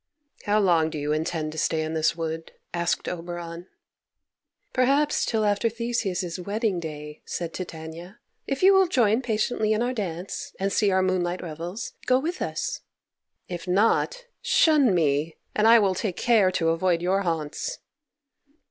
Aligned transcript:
"How 0.45 0.59
long 0.59 0.89
do 0.89 0.97
you 0.97 1.13
intend 1.13 1.51
to 1.51 1.59
stay 1.59 1.83
in 1.83 1.93
this 1.93 2.15
wood?" 2.15 2.53
asked 2.73 3.07
Oberon. 3.07 3.67
"Perhaps 4.73 5.25
till 5.27 5.45
after 5.45 5.69
Theseus's 5.69 6.39
wedding 6.39 6.79
day," 6.79 7.21
said 7.23 7.53
Titania. 7.53 8.17
"If 8.47 8.63
you 8.63 8.73
will 8.73 8.87
join 8.87 9.21
patiently 9.21 9.73
in 9.73 9.83
our 9.83 9.93
dance, 9.93 10.55
and 10.59 10.73
see 10.73 10.89
our 10.89 11.03
moonlight 11.03 11.43
revels, 11.43 11.93
go 12.07 12.17
with 12.17 12.41
us. 12.41 12.81
If 13.47 13.67
not, 13.67 14.25
shun 14.41 14.95
me, 14.95 15.37
and 15.55 15.67
I 15.67 15.77
will 15.77 15.93
take 15.93 16.17
care 16.17 16.49
to 16.49 16.69
avoid 16.69 17.03
your 17.03 17.21
haunts." 17.21 17.77